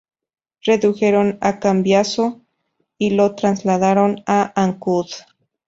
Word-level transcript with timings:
Redujeron 0.63 1.37
a 1.41 1.59
Cambiaso 1.59 2.41
y 2.97 3.11
lo 3.11 3.35
trasladaron 3.35 4.23
a 4.25 4.51
Ancud. 4.59 5.05